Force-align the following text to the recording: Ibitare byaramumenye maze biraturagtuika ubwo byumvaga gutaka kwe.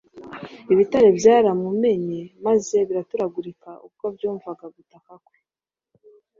Ibitare 0.73 1.07
byaramumenye 1.19 2.21
maze 2.45 2.75
biraturagtuika 2.87 3.69
ubwo 3.85 4.05
byumvaga 4.15 4.65
gutaka 4.75 5.13
kwe. 5.25 5.37